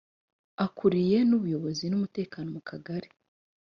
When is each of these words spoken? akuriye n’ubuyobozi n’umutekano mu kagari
akuriye 0.65 1.17
n’ubuyobozi 1.29 1.85
n’umutekano 1.87 2.47
mu 2.55 2.61
kagari 2.69 3.09